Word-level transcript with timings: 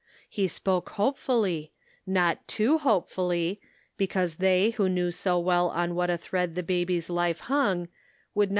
He 0.27 0.47
spoke 0.47 0.89
hopefully, 0.93 1.73
not 2.07 2.47
too 2.47 2.79
hopefully, 2.79 3.61
because 3.97 4.37
they, 4.37 4.71
who 4.71 4.89
knew 4.89 5.11
so 5.11 5.37
well 5.37 5.69
on 5.69 5.93
what 5.93 6.09
a 6.09 6.17
thread 6.17 6.55
the 6.55 6.63
baby's 6.63 7.07
life 7.07 7.41
hung, 7.41 7.81
would 8.33 8.39
not 8.39 8.39
The 8.39 8.41
Answer. 8.41 8.49